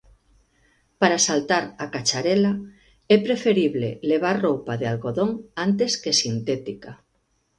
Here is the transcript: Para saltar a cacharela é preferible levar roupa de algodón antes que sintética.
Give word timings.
Para 1.01 1.19
saltar 1.27 1.63
a 1.83 1.85
cacharela 1.93 2.53
é 3.15 3.17
preferible 3.27 3.89
levar 4.11 4.35
roupa 4.45 4.73
de 4.81 4.85
algodón 4.93 5.29
antes 5.67 5.91
que 6.01 6.11
sintética. 6.21 6.91